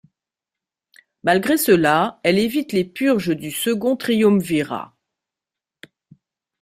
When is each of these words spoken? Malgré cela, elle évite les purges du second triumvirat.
Malgré 1.23 1.57
cela, 1.57 2.19
elle 2.23 2.39
évite 2.39 2.71
les 2.73 2.85
purges 2.85 3.37
du 3.37 3.51
second 3.51 3.95
triumvirat. 3.95 4.97